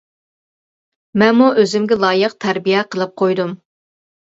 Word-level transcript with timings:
مەنمۇ 1.23 1.51
ئۆزۈمگە 1.59 2.01
لايىق 2.07 2.37
تەربىيە 2.49 2.85
قىلىپ 2.93 3.19
قويدۇم. 3.23 3.59